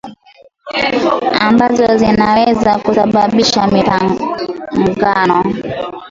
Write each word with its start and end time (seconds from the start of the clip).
ambazo 1.39 1.97
zinaweza 1.97 2.77
kusababisha 2.79 3.67
mapigano 3.67 5.43